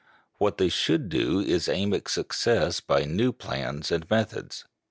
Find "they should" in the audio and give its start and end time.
0.57-1.09